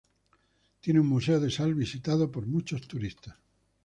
Tiene 0.79 0.99
un 0.99 1.05
museo 1.05 1.39
de 1.39 1.51
sal 1.51 1.75
visitado 1.75 2.31
por 2.31 2.47
muchos 2.47 2.87
turistas. 2.87 3.35